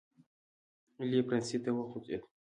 [1.09, 2.21] لی فرانسې ته وخوځېد.